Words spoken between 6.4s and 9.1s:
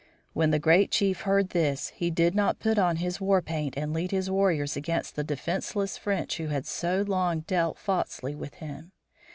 had so long dealt falsely with him.